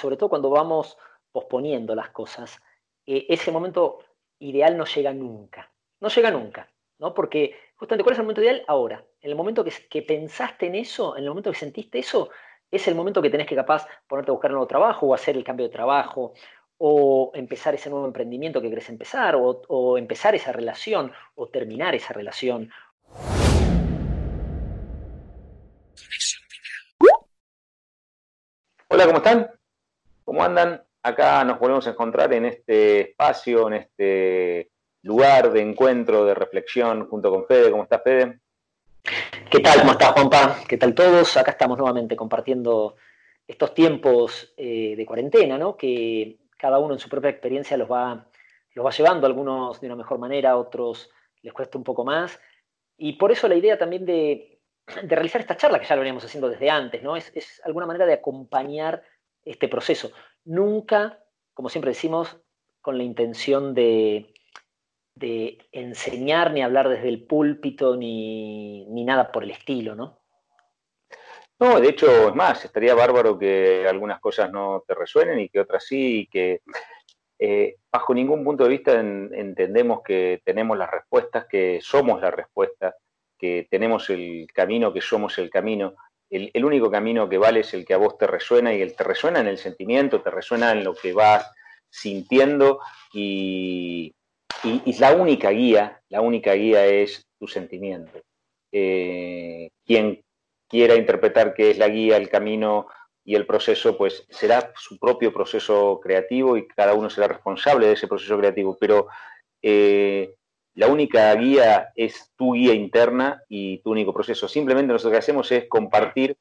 Sobre 0.00 0.16
todo 0.16 0.30
cuando 0.30 0.50
vamos 0.50 0.96
posponiendo 1.30 1.94
las 1.94 2.10
cosas, 2.10 2.60
eh, 3.06 3.26
ese 3.28 3.52
momento 3.52 3.98
ideal 4.38 4.76
no 4.76 4.84
llega 4.84 5.12
nunca. 5.12 5.70
No 6.00 6.08
llega 6.08 6.30
nunca, 6.30 6.68
¿no? 6.98 7.12
Porque 7.14 7.54
justamente, 7.76 8.02
¿cuál 8.02 8.14
es 8.14 8.18
el 8.18 8.24
momento 8.24 8.42
ideal? 8.42 8.64
Ahora. 8.66 9.04
En 9.20 9.30
el 9.30 9.36
momento 9.36 9.62
que, 9.62 9.70
que 9.90 10.00
pensaste 10.00 10.66
en 10.66 10.76
eso, 10.76 11.14
en 11.14 11.24
el 11.24 11.28
momento 11.28 11.50
que 11.50 11.58
sentiste 11.58 11.98
eso, 11.98 12.30
es 12.70 12.88
el 12.88 12.94
momento 12.94 13.20
que 13.20 13.28
tenés 13.28 13.46
que 13.46 13.54
capaz 13.54 13.86
ponerte 14.08 14.30
a 14.30 14.32
buscar 14.32 14.50
un 14.50 14.54
nuevo 14.54 14.66
trabajo 14.66 15.06
o 15.06 15.14
hacer 15.14 15.36
el 15.36 15.44
cambio 15.44 15.66
de 15.66 15.72
trabajo 15.72 16.32
o 16.78 17.30
empezar 17.34 17.74
ese 17.74 17.90
nuevo 17.90 18.06
emprendimiento 18.06 18.62
que 18.62 18.70
querés 18.70 18.88
empezar 18.88 19.36
o, 19.36 19.60
o 19.68 19.98
empezar 19.98 20.34
esa 20.34 20.52
relación 20.52 21.12
o 21.34 21.48
terminar 21.48 21.94
esa 21.94 22.14
relación. 22.14 22.70
Hola, 28.88 29.06
¿cómo 29.06 29.18
están? 29.18 29.59
¿Cómo 30.30 30.44
andan? 30.44 30.80
Acá 31.02 31.42
nos 31.42 31.58
volvemos 31.58 31.88
a 31.88 31.90
encontrar 31.90 32.32
en 32.32 32.44
este 32.44 33.00
espacio, 33.00 33.66
en 33.66 33.74
este 33.74 34.70
lugar 35.02 35.50
de 35.50 35.60
encuentro, 35.60 36.24
de 36.24 36.34
reflexión 36.34 37.08
junto 37.08 37.32
con 37.32 37.46
Fede. 37.48 37.72
¿Cómo 37.72 37.82
estás, 37.82 38.00
Fede? 38.04 38.38
¿Qué 39.50 39.58
tal? 39.58 39.80
¿Cómo 39.80 39.90
estás, 39.90 40.12
Juanpa? 40.12 40.60
¿Qué 40.68 40.76
tal 40.76 40.94
todos? 40.94 41.36
Acá 41.36 41.50
estamos 41.50 41.78
nuevamente 41.78 42.14
compartiendo 42.14 42.94
estos 43.44 43.74
tiempos 43.74 44.54
eh, 44.56 44.94
de 44.96 45.04
cuarentena, 45.04 45.58
¿no? 45.58 45.76
Que 45.76 46.38
cada 46.56 46.78
uno 46.78 46.94
en 46.94 47.00
su 47.00 47.08
propia 47.08 47.30
experiencia 47.30 47.76
los 47.76 47.90
va, 47.90 48.24
los 48.74 48.86
va 48.86 48.90
llevando, 48.92 49.26
algunos 49.26 49.80
de 49.80 49.88
una 49.88 49.96
mejor 49.96 50.20
manera, 50.20 50.56
otros 50.56 51.10
les 51.42 51.52
cuesta 51.52 51.76
un 51.76 51.82
poco 51.82 52.04
más. 52.04 52.40
Y 52.96 53.14
por 53.14 53.32
eso 53.32 53.48
la 53.48 53.56
idea 53.56 53.76
también 53.76 54.06
de, 54.06 54.60
realizar 55.08 55.40
esta 55.40 55.56
charla, 55.56 55.80
que 55.80 55.86
ya 55.86 55.96
lo 55.96 56.02
veníamos 56.02 56.24
haciendo 56.24 56.48
desde 56.48 56.70
antes, 56.70 57.02
¿no? 57.02 57.16
Es, 57.16 57.32
es 57.34 57.60
alguna 57.64 57.86
manera 57.86 58.06
de 58.06 58.12
acompañar 58.12 59.02
este 59.44 59.68
proceso. 59.68 60.10
Nunca, 60.44 61.22
como 61.54 61.68
siempre 61.68 61.90
decimos, 61.90 62.38
con 62.80 62.96
la 62.96 63.04
intención 63.04 63.74
de, 63.74 64.32
de 65.20 65.58
enseñar 65.72 66.52
ni 66.52 66.62
hablar 66.62 66.88
desde 66.88 67.08
el 67.08 67.24
púlpito 67.24 67.96
ni, 67.96 68.86
nada 69.04 69.30
por 69.30 69.44
el 69.44 69.50
estilo, 69.50 69.94
¿no? 69.94 70.18
No, 71.58 71.78
de 71.78 71.90
hecho, 71.90 72.28
es 72.28 72.34
más, 72.34 72.64
estaría 72.64 72.94
bárbaro 72.94 73.38
que 73.38 73.86
algunas 73.86 74.18
cosas 74.18 74.50
no 74.50 74.82
te 74.86 74.94
resuenen 74.94 75.38
y 75.40 75.50
que 75.50 75.60
otras 75.60 75.84
sí, 75.84 76.20
y 76.20 76.26
que 76.26 76.62
eh, 77.38 77.76
bajo 77.92 78.14
ningún 78.14 78.42
punto 78.42 78.64
de 78.64 78.70
vista 78.70 78.98
entendemos 78.98 80.00
que 80.02 80.40
tenemos 80.42 80.78
las 80.78 80.90
respuestas, 80.90 81.44
que 81.46 81.80
somos 81.82 82.22
la 82.22 82.30
respuesta, 82.30 82.96
que 83.38 83.68
tenemos 83.70 84.08
el 84.08 84.46
camino, 84.54 84.90
que 84.90 85.02
somos 85.02 85.36
el 85.36 85.50
camino 85.50 85.96
el, 86.30 86.64
único 86.64 86.90
camino 86.90 87.28
que 87.28 87.38
vale 87.38 87.60
es 87.60 87.74
el 87.74 87.84
que 87.84 87.94
a 87.94 87.98
vos 87.98 88.16
te 88.16 88.26
resuena 88.26 88.72
y 88.72 88.80
el 88.80 88.94
te 88.94 89.04
resuena 89.04 89.40
en 89.40 89.48
el 89.48 89.58
sentimiento, 89.58 90.22
te 90.22 90.30
resuena 90.30 90.72
en 90.72 90.84
lo 90.84 90.94
que 90.94 91.12
vas 91.12 91.50
sintiendo 91.88 92.80
y, 93.12 94.14
la 94.98 95.14
única 95.14 95.50
guía, 95.50 96.00
la 96.08 96.20
única 96.20 96.52
guía 96.52 96.86
es 96.86 97.26
tu 97.38 97.48
sentimiento. 97.48 98.20
Eh, 98.72 99.70
quien 99.84 100.22
quiera 100.68 100.94
interpretar 100.94 101.54
qué 101.54 101.70
es 101.70 101.78
la 101.78 101.88
guía, 101.88 102.16
el 102.16 102.28
camino 102.28 102.86
y 103.24 103.34
el 103.34 103.46
proceso, 103.46 103.96
pues 103.96 104.24
será 104.28 104.72
su 104.76 104.98
propio 104.98 105.32
proceso 105.32 105.98
creativo 106.00 106.56
y 106.56 106.66
cada 106.68 106.94
uno 106.94 107.10
será 107.10 107.26
responsable 107.26 107.86
de 107.86 107.94
ese 107.94 108.06
proceso 108.06 108.38
creativo, 108.38 108.76
pero 108.78 109.08
eh, 109.62 110.34
la 110.74 110.86
única 110.86 111.34
guía 111.34 111.90
es 111.96 112.32
tu 112.36 112.54
guía 112.54 112.74
interna 112.74 113.42
y 113.48 113.78
tu 113.78 113.90
único 113.90 114.14
proceso. 114.14 114.48
Simplemente 114.48 114.92
nosotros 114.92 115.12
lo 115.12 115.14
que 115.14 115.18
hacemos 115.18 115.52
es 115.52 115.68
compartir 115.68 116.36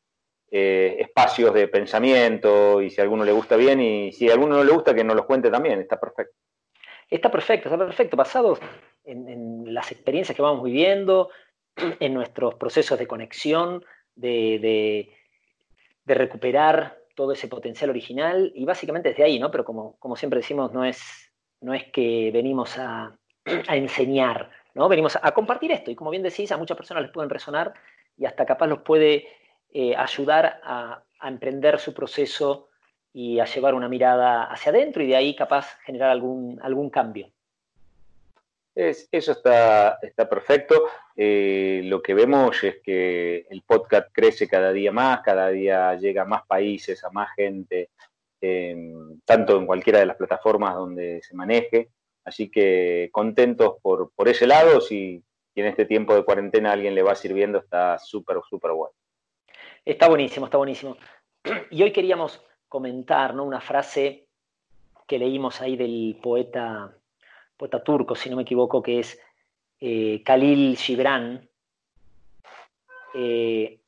eh, 0.52 0.98
espacios 1.00 1.54
de 1.54 1.68
pensamiento 1.68 2.82
y 2.82 2.90
si 2.90 3.02
a 3.02 3.04
alguno 3.04 3.24
le 3.24 3.32
gusta 3.32 3.56
bien 3.56 3.80
y 3.82 4.12
si 4.12 4.30
a 4.30 4.34
alguno 4.34 4.58
no 4.58 4.64
le 4.64 4.72
gusta 4.72 4.96
que 4.96 5.04
nos 5.04 5.16
los 5.16 5.26
cuente 5.26 5.50
también, 5.50 5.80
está 5.80 6.00
perfecto. 6.00 6.36
Está 7.10 7.32
perfecto, 7.32 7.70
está 7.70 7.78
perfecto. 7.78 8.18
Basados 8.18 8.60
en, 9.04 9.74
las 9.74 9.92
experiencias 9.92 10.36
que 10.36 10.42
vamos 10.42 10.64
viviendo, 10.64 11.30
en 12.00 12.14
nuestros 12.14 12.56
procesos 12.56 12.98
de 12.98 13.08
conexión, 13.08 13.84
de, 14.16 15.10
recuperar 16.06 16.98
todo 17.16 17.34
ese 17.34 17.48
potencial 17.48 17.92
original 17.92 18.52
y 18.56 18.66
básicamente 18.66 19.10
desde 19.10 19.24
ahí, 19.24 19.40
¿no? 19.40 19.52
Pero 19.52 19.66
como, 19.66 19.98
como 20.00 20.16
siempre 20.16 20.40
decimos, 20.40 20.72
no 20.72 20.84
es, 20.84 21.32
no 21.62 21.74
es 21.74 21.92
que 21.92 22.32
venimos 22.32 22.78
a, 22.80 23.19
a 23.68 23.76
enseñar, 23.76 24.50
¿no? 24.74 24.88
Venimos 24.90 25.18
a, 25.22 25.32
compartir 25.32 25.72
esto 25.72 25.92
y 25.92 25.96
como 25.96 26.12
bien 26.12 26.24
decís, 26.24 26.52
a 26.52 26.58
muchas 26.58 26.78
personas 26.78 27.04
les 27.04 27.12
pueden 27.12 27.30
resonar 27.30 27.74
y 28.18 28.26
hasta 28.26 28.46
capaz 28.46 28.68
los 28.68 28.80
puede 28.82 29.28
eh, 29.72 29.96
ayudar 29.96 30.60
a, 30.64 31.04
emprender 31.22 31.80
su 31.80 31.94
proceso 31.94 32.70
y 33.12 33.40
a 33.40 33.46
llevar 33.46 33.74
una 33.74 33.90
mirada 33.90 34.46
hacia 34.46 34.72
adentro 34.72 35.04
y 35.04 35.08
de 35.08 35.18
ahí 35.18 35.36
capaz 35.36 35.78
generar 35.84 36.12
algún, 36.12 36.58
algún 36.64 36.90
cambio. 36.90 37.30
eso 38.74 39.32
está, 39.34 40.00
está 40.02 40.30
perfecto. 40.30 40.86
Eh, 41.18 41.82
lo 41.84 42.02
que 42.02 42.14
vemos 42.14 42.64
es 42.64 42.78
que 42.82 43.48
el 43.50 43.64
podcast 43.64 44.08
crece 44.14 44.48
cada 44.48 44.72
día 44.72 44.94
más, 44.94 45.20
cada 45.24 45.50
día 45.50 45.94
llega 45.96 46.22
a 46.22 46.26
más 46.26 46.46
países, 46.48 47.04
a 47.04 47.10
más 47.10 47.30
gente, 47.36 47.90
tanto 49.26 49.58
en 49.58 49.66
cualquiera 49.66 50.00
de 50.00 50.06
las 50.06 50.16
plataformas 50.16 50.76
donde 50.76 51.22
se 51.22 51.36
maneje. 51.36 51.90
Así 52.30 52.52
que 52.52 53.10
contentos 53.12 53.78
por, 53.82 54.12
ese 54.28 54.46
lado, 54.46 54.82
si, 54.82 55.24
en 55.56 55.66
este 55.66 55.86
tiempo 55.86 56.14
de 56.14 56.24
cuarentena 56.24 56.72
alguien 56.72 56.94
le 56.94 57.02
va 57.02 57.16
sirviendo, 57.16 57.58
está 57.58 57.98
súper, 57.98 58.38
súper 58.48 58.72
bueno. 58.72 58.94
Está 59.84 60.08
buenísimo, 60.08 60.46
está 60.46 60.58
buenísimo. 60.58 60.96
Y 61.72 61.82
hoy 61.82 61.92
queríamos 61.92 62.46
comentar 62.68 63.34
¿no? 63.34 63.46
una 63.46 63.62
frase 63.62 64.28
que 65.08 65.18
leímos 65.18 65.60
ahí 65.60 65.76
del 65.76 66.20
poeta, 66.22 66.96
poeta 67.58 67.84
turco, 67.84 68.14
si 68.14 68.30
no 68.30 68.36
me 68.36 68.44
equivoco, 68.44 68.84
que 68.84 69.00
es 69.00 69.20
eh, 69.80 70.22
Khalil 70.24 70.78
Gibran, 70.78 71.50
eh, 73.16 73.80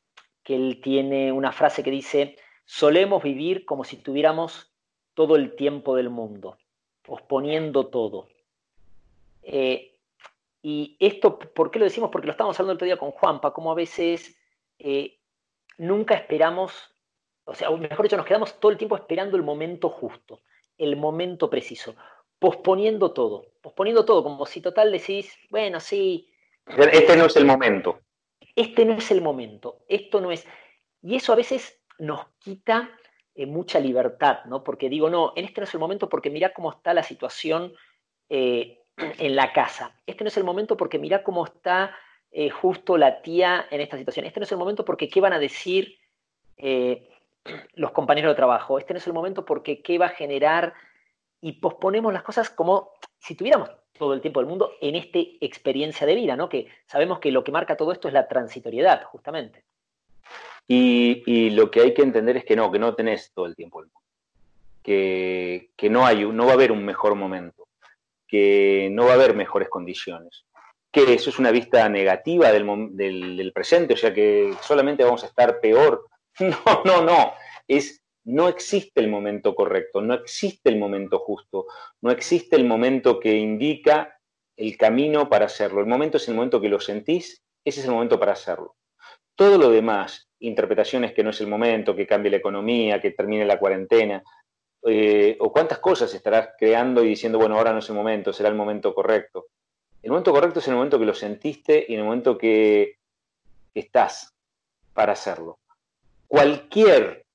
que 0.43 0.55
él 0.55 0.81
tiene 0.81 1.31
una 1.31 1.51
frase 1.51 1.83
que 1.83 1.91
dice, 1.91 2.37
solemos 2.65 3.21
vivir 3.21 3.65
como 3.65 3.83
si 3.83 3.97
tuviéramos 3.97 4.73
todo 5.13 5.35
el 5.35 5.55
tiempo 5.55 5.95
del 5.95 6.09
mundo 6.09 6.57
posponiendo 7.03 7.87
todo. 7.87 8.27
Eh, 9.43 9.97
y 10.61 10.95
esto, 10.99 11.39
¿por 11.39 11.71
qué 11.71 11.79
lo 11.79 11.85
decimos? 11.85 12.09
Porque 12.11 12.27
lo 12.27 12.31
estábamos 12.31 12.59
hablando 12.59 12.73
el 12.73 12.75
otro 12.75 12.85
día 12.85 12.97
con 12.97 13.11
Juanpa, 13.11 13.53
como 13.53 13.71
a 13.71 13.75
veces 13.75 14.37
eh, 14.77 15.17
nunca 15.77 16.13
esperamos, 16.13 16.93
o 17.45 17.55
sea, 17.55 17.69
mejor 17.71 18.03
dicho, 18.03 18.17
nos 18.17 18.25
quedamos 18.25 18.59
todo 18.59 18.71
el 18.71 18.77
tiempo 18.77 18.95
esperando 18.95 19.37
el 19.37 19.43
momento 19.43 19.89
justo, 19.89 20.41
el 20.77 20.95
momento 20.95 21.49
preciso, 21.49 21.95
posponiendo 22.37 23.11
todo, 23.11 23.45
posponiendo 23.61 24.05
todo, 24.05 24.23
como 24.23 24.45
si 24.45 24.61
total 24.61 24.91
decís, 24.91 25.35
bueno, 25.49 25.79
sí. 25.79 26.29
Este 26.67 27.15
no 27.17 27.25
es 27.25 27.35
el 27.35 27.45
momento. 27.45 27.99
Este 28.55 28.85
no 28.85 28.93
es 28.93 29.09
el 29.11 29.21
momento, 29.21 29.79
esto 29.87 30.21
no 30.21 30.31
es. 30.31 30.45
Y 31.01 31.15
eso 31.15 31.33
a 31.33 31.37
veces 31.37 31.81
nos 31.97 32.27
quita 32.39 32.91
eh, 33.35 33.45
mucha 33.45 33.79
libertad, 33.79 34.45
¿no? 34.45 34.63
Porque 34.63 34.89
digo, 34.89 35.09
no, 35.09 35.33
en 35.35 35.45
este 35.45 35.61
no 35.61 35.65
es 35.65 35.73
el 35.73 35.79
momento 35.79 36.09
porque 36.09 36.29
mira 36.29 36.53
cómo 36.53 36.71
está 36.71 36.93
la 36.93 37.03
situación 37.03 37.73
eh, 38.29 38.79
en 38.97 39.35
la 39.35 39.53
casa. 39.53 39.95
Este 40.05 40.23
no 40.23 40.27
es 40.27 40.37
el 40.37 40.43
momento 40.43 40.75
porque 40.75 40.99
mira 40.99 41.23
cómo 41.23 41.45
está 41.45 41.95
eh, 42.31 42.49
justo 42.49 42.97
la 42.97 43.21
tía 43.21 43.67
en 43.71 43.81
esta 43.81 43.97
situación. 43.97 44.25
Este 44.25 44.39
no 44.39 44.43
es 44.43 44.51
el 44.51 44.57
momento 44.57 44.83
porque 44.83 45.09
qué 45.09 45.21
van 45.21 45.33
a 45.33 45.39
decir 45.39 45.97
los 47.75 47.91
compañeros 47.91 48.31
de 48.31 48.35
trabajo. 48.35 48.77
Este 48.77 48.93
no 48.93 48.97
es 48.97 49.07
el 49.07 49.13
momento 49.13 49.45
porque 49.45 49.81
qué 49.81 49.97
va 49.97 50.07
a 50.07 50.09
generar 50.09 50.73
y 51.39 51.53
posponemos 51.53 52.13
las 52.13 52.23
cosas 52.23 52.49
como 52.49 52.91
si 53.17 53.35
tuviéramos 53.35 53.71
todo 53.97 54.13
el 54.13 54.21
tiempo 54.21 54.39
del 54.39 54.49
mundo 54.49 54.73
en 54.81 54.95
esta 54.95 55.19
experiencia 55.41 56.07
de 56.07 56.15
vida, 56.15 56.35
¿no? 56.35 56.49
Que 56.49 56.67
sabemos 56.87 57.19
que 57.19 57.31
lo 57.31 57.43
que 57.43 57.51
marca 57.51 57.77
todo 57.77 57.91
esto 57.91 58.07
es 58.07 58.13
la 58.13 58.27
transitoriedad, 58.27 59.03
justamente. 59.03 59.63
Y, 60.67 61.49
lo 61.49 61.69
que 61.69 61.81
hay 61.81 61.93
que 61.93 62.01
entender 62.01 62.37
es 62.37 62.45
que 62.45 62.55
no, 62.55 62.71
que 62.71 62.79
no 62.79 62.95
tenés 62.95 63.31
todo 63.33 63.45
el 63.45 63.55
tiempo 63.55 63.81
del 63.81 63.91
mundo. 63.91 64.07
Que, 64.81 65.89
no, 65.89 66.05
hay, 66.05 66.25
no 66.25 66.45
va 66.45 66.51
a 66.51 66.55
haber 66.55 66.71
un 66.71 66.85
mejor 66.85 67.15
momento, 67.15 67.67
que 68.27 68.89
no 68.91 69.05
va 69.05 69.11
a 69.11 69.15
haber 69.15 69.35
mejores 69.35 69.69
condiciones, 69.69 70.45
que 70.91 71.13
eso 71.13 71.29
es 71.29 71.39
una 71.39 71.51
vista 71.51 71.87
negativa 71.89 72.51
del, 72.51 72.95
del 72.95 73.51
presente, 73.53 73.93
o 73.93 73.97
sea 73.97 74.13
que 74.13 74.53
solamente 74.61 75.03
vamos 75.03 75.23
a 75.23 75.27
estar 75.27 75.59
peor. 75.59 76.07
No, 76.39 76.81
no, 76.85 77.01
no, 77.03 77.33
es 77.67 78.01
no 78.23 78.47
existe 78.47 79.01
el 79.01 79.09
momento 79.09 79.55
correcto, 79.55 80.01
no 80.01 80.13
existe 80.13 80.69
el 80.69 80.77
momento 80.77 81.19
justo, 81.19 81.65
no 82.01 82.11
existe 82.11 82.55
el 82.55 82.65
momento 82.65 83.19
que 83.19 83.35
indica 83.35 84.19
el 84.55 84.77
camino 84.77 85.27
para 85.29 85.45
hacerlo. 85.45 85.81
El 85.81 85.87
momento 85.87 86.17
es 86.17 86.27
el 86.27 86.35
momento 86.35 86.61
que 86.61 86.69
lo 86.69 86.79
sentís, 86.79 87.41
ese 87.65 87.79
es 87.79 87.85
el 87.85 87.91
momento 87.91 88.19
para 88.19 88.33
hacerlo. 88.33 88.75
Todo 89.35 89.57
lo 89.57 89.69
demás, 89.69 90.29
interpretaciones 90.41 91.13
que 91.13 91.23
no 91.23 91.31
es 91.31 91.41
el 91.41 91.47
momento, 91.47 91.95
que 91.95 92.07
cambie 92.07 92.31
la 92.31 92.37
economía, 92.37 93.01
que 93.01 93.11
termine 93.11 93.45
la 93.45 93.59
cuarentena, 93.59 94.23
eh, 94.83 95.37
o 95.39 95.51
cuántas 95.51 95.79
cosas 95.79 96.13
estarás 96.13 96.49
creando 96.57 97.03
y 97.03 97.09
diciendo, 97.09 97.37
bueno, 97.37 97.57
ahora 97.57 97.71
no 97.71 97.79
es 97.79 97.89
el 97.89 97.95
momento, 97.95 98.33
será 98.33 98.49
el 98.49 98.55
momento 98.55 98.93
correcto. 98.93 99.47
El 100.01 100.09
momento 100.09 100.31
correcto 100.31 100.59
es 100.59 100.67
el 100.67 100.75
momento 100.75 100.97
que 100.97 101.05
lo 101.05 101.13
sentiste 101.13 101.85
y 101.87 101.95
el 101.95 102.03
momento 102.03 102.37
que 102.37 102.97
estás 103.75 104.33
para 104.93 105.13
hacerlo. 105.13 105.59
Cualquier 106.27 107.25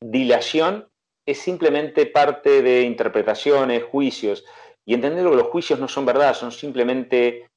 dilación 0.00 0.88
es 1.24 1.38
simplemente 1.38 2.06
parte 2.06 2.62
de 2.62 2.82
interpretaciones, 2.82 3.84
juicios, 3.84 4.44
y 4.84 4.94
entender 4.94 5.24
que 5.24 5.36
los 5.36 5.48
juicios 5.48 5.78
no 5.78 5.88
son 5.88 6.06
verdad, 6.06 6.34
son 6.34 6.52
simplemente 6.52 7.48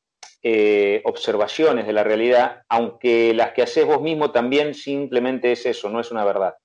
eh, 0.41 1.01
observaciones 1.03 1.85
de 1.85 1.91
la 1.91 2.05
realidad, 2.05 2.63
aunque 2.69 3.33
las 3.33 3.51
que 3.51 3.61
haces 3.61 3.85
vos 3.85 4.01
mismo 4.01 4.31
también 4.31 4.73
simplemente 4.73 5.51
es 5.51 5.65
eso, 5.65 5.89
no 5.89 5.99
es 5.99 6.11
una 6.11 6.23
verdad. 6.23 6.55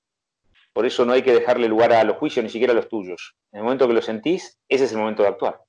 Por 0.71 0.85
eso 0.85 1.03
no 1.03 1.11
hay 1.11 1.23
que 1.23 1.33
dejarle 1.33 1.67
lugar 1.67 1.91
a 1.91 2.05
los 2.05 2.15
juicios, 2.15 2.43
ni 2.43 2.49
siquiera 2.49 2.71
a 2.71 2.75
los 2.75 2.87
tuyos. 2.87 3.35
En 3.51 3.59
el 3.59 3.63
momento 3.65 3.85
que 3.85 3.93
lo 3.93 4.01
sentís, 4.01 4.57
ese 4.69 4.85
es 4.85 4.91
el 4.93 4.99
momento 4.99 5.23
de 5.23 5.29
actuar. 5.29 5.61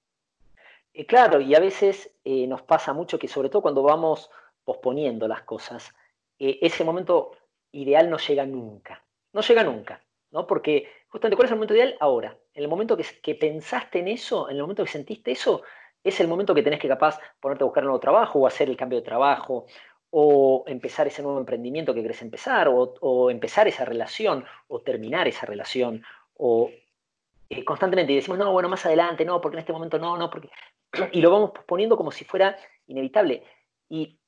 Eh, 0.94 1.04
claro, 1.04 1.40
y 1.40 1.54
a 1.56 1.60
veces 1.60 2.14
eh, 2.24 2.46
nos 2.46 2.62
pasa 2.62 2.92
mucho 2.92 3.18
que 3.18 3.26
sobre 3.26 3.48
todo 3.48 3.62
cuando 3.62 3.82
vamos 3.82 4.30
posponiendo 4.64 5.26
las 5.26 5.42
cosas, 5.42 5.92
ese 6.38 6.84
momento 6.84 7.32
ideal 7.72 8.08
no 8.08 8.18
llega 8.18 8.46
nunca. 8.46 9.04
No 9.32 9.40
llega 9.40 9.64
nunca, 9.64 10.00
¿no? 10.30 10.46
Porque 10.46 10.88
justamente, 11.08 11.36
¿cuál 11.36 11.46
es 11.46 11.52
el 11.52 11.56
momento 11.56 11.74
ideal? 11.74 11.96
Ahora. 11.98 12.38
En 12.54 12.62
el 12.62 12.68
momento 12.68 12.96
que, 12.96 13.04
que 13.20 13.34
pensaste 13.34 13.98
en 13.98 14.08
eso, 14.08 14.48
en 14.48 14.56
el 14.56 14.62
momento 14.62 14.82
que 14.84 14.90
sentiste 14.90 15.32
eso, 15.32 15.62
es 16.06 16.20
el 16.20 16.28
momento 16.28 16.54
que 16.54 16.62
tenés 16.62 16.78
que 16.78 16.88
capaz 16.88 17.18
ponerte 17.40 17.64
a 17.64 17.66
buscar 17.66 17.82
un 17.82 17.88
nuevo 17.88 18.00
trabajo 18.00 18.38
o 18.38 18.46
hacer 18.46 18.68
el 18.68 18.76
cambio 18.76 18.98
de 18.98 19.04
trabajo 19.04 19.66
o 20.10 20.64
empezar 20.66 21.06
ese 21.06 21.22
nuevo 21.22 21.38
emprendimiento 21.38 21.92
que 21.92 22.02
querés 22.02 22.22
empezar 22.22 22.68
o, 22.70 23.30
empezar 23.30 23.66
esa 23.66 23.84
relación 23.84 24.44
o 24.68 24.80
terminar 24.80 25.26
esa 25.26 25.46
relación 25.46 26.04
o 26.36 26.70
eh, 27.50 27.64
constantemente 27.64 28.12
y 28.12 28.16
decimos, 28.16 28.38
no, 28.38 28.52
bueno, 28.52 28.68
más 28.68 28.86
adelante, 28.86 29.24
no, 29.24 29.40
porque 29.40 29.56
en 29.56 29.60
este 29.60 29.72
momento 29.72 29.98
no, 29.98 30.16
no, 30.16 30.30
porque... 30.30 30.48
Y 31.12 31.20
lo 31.20 31.30
vamos 31.30 31.50
poniendo 31.66 31.96
como 31.96 32.10
si 32.10 32.24
fuera 32.24 32.56
inevitable. 32.86 33.42
Y, 33.88 34.18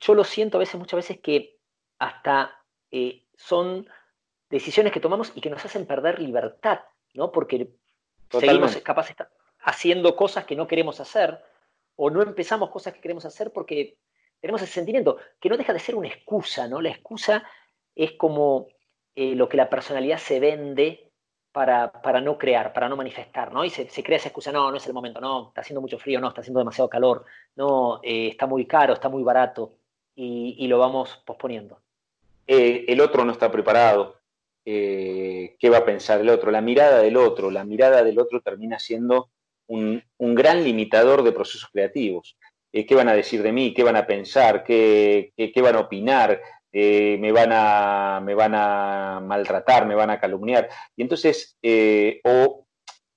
yo 0.00 0.14
lo 0.14 0.24
siento 0.24 0.58
a 0.58 0.60
veces, 0.60 0.74
muchas 0.80 0.96
veces 0.96 1.20
que 1.20 1.56
hasta 2.00 2.60
eh, 2.90 3.22
son 3.36 3.88
decisiones 4.50 4.92
que 4.92 4.98
tomamos 4.98 5.32
y 5.36 5.40
que 5.40 5.48
nos 5.48 5.64
hacen 5.64 5.86
perder 5.86 6.18
libertad, 6.18 6.80
¿no? 7.14 7.30
Porque 7.30 7.70
seguimos 8.30 8.76
capaz 8.78 9.10
haciendo 9.62 10.16
cosas 10.16 10.44
que 10.44 10.56
no 10.56 10.66
queremos 10.66 11.00
hacer 11.00 11.42
o 11.96 12.10
no 12.10 12.22
empezamos 12.22 12.70
cosas 12.70 12.94
que 12.94 13.00
queremos 13.00 13.24
hacer 13.24 13.52
porque 13.52 13.98
tenemos 14.40 14.62
ese 14.62 14.72
sentimiento, 14.72 15.18
que 15.38 15.48
no 15.48 15.56
deja 15.56 15.72
de 15.72 15.78
ser 15.78 15.94
una 15.94 16.08
excusa, 16.08 16.66
¿no? 16.66 16.80
La 16.80 16.88
excusa 16.88 17.44
es 17.94 18.12
como 18.12 18.68
eh, 19.14 19.34
lo 19.34 19.48
que 19.48 19.58
la 19.58 19.68
personalidad 19.68 20.18
se 20.18 20.40
vende 20.40 21.12
para, 21.52 21.92
para, 21.92 22.20
no 22.20 22.38
crear, 22.38 22.72
para 22.72 22.88
no 22.88 22.96
manifestar, 22.96 23.52
¿no? 23.52 23.64
Y 23.64 23.70
se, 23.70 23.86
crea 24.02 24.16
esa 24.16 24.28
excusa, 24.28 24.50
no, 24.50 24.70
no 24.70 24.76
es 24.78 24.86
el 24.86 24.94
momento, 24.94 25.20
no, 25.20 25.48
está 25.48 25.60
haciendo 25.60 25.80
mucho 25.82 25.98
frío, 25.98 26.20
no, 26.20 26.28
está 26.28 26.40
haciendo 26.40 26.60
demasiado 26.60 26.88
calor, 26.88 27.26
no, 27.56 28.00
eh, 28.02 28.28
está 28.28 28.46
muy 28.46 28.66
caro, 28.66 28.94
está 28.94 29.08
muy 29.08 29.22
barato, 29.22 29.74
y, 30.14 30.66
lo 30.66 30.78
vamos 30.78 31.22
posponiendo. 31.24 31.80
Eh, 32.46 32.84
el 32.88 33.00
otro 33.00 33.24
no 33.24 33.32
está 33.32 33.50
preparado, 33.50 34.16
qué 34.64 35.68
va 35.70 35.78
a 35.78 35.84
pensar 35.84 36.20
el 36.20 36.28
otro, 36.28 36.50
la 36.50 36.60
mirada 36.60 37.00
del 37.00 37.16
otro, 37.16 37.50
la 37.50 37.64
mirada 37.64 38.04
del 38.04 38.18
otro 38.18 38.40
termina 38.40 38.78
siendo 38.78 39.30
un, 39.70 40.34
gran 40.34 40.62
limitador 40.64 41.22
de 41.22 41.32
procesos 41.32 41.68
creativos. 41.72 42.36
Eh, 42.72 42.86
¿Qué 42.86 42.94
van 42.94 43.08
a 43.08 43.14
decir 43.14 43.42
de 43.42 43.52
mí? 43.52 43.72
¿Qué 43.72 43.82
van 43.82 43.96
a 43.96 44.06
pensar? 44.06 44.64
¿Qué, 44.64 45.32
van 45.62 45.76
a 45.76 45.80
opinar? 45.80 46.40
Eh, 46.72 47.16
me, 47.20 47.32
van 47.32 47.52
a, 47.52 49.20
maltratar, 49.22 49.86
me 49.86 49.94
van 49.94 50.10
a 50.10 50.20
calumniar. 50.20 50.68
Y 50.96 51.02
entonces, 51.02 51.56
o, 52.24 52.66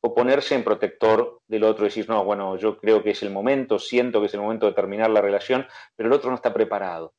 o, 0.01 0.15
ponerse 0.15 0.55
en 0.55 0.63
protector 0.63 1.41
del 1.47 1.63
otro, 1.63 1.85
decir, 1.85 2.07
no, 2.07 2.23
bueno, 2.23 2.57
yo 2.57 2.77
creo 2.77 3.03
que 3.03 3.11
es 3.11 3.23
el 3.23 3.31
momento, 3.31 3.79
siento 3.79 4.19
que 4.19 4.27
es 4.27 4.33
el 4.33 4.41
momento 4.41 4.67
de 4.67 4.73
terminar 4.73 5.09
la 5.09 5.21
relación, 5.21 5.65
pero 5.95 6.07
el 6.07 6.13
otro 6.13 6.29
no 6.29 6.35
está 6.35 6.53
preparado. 6.53 7.13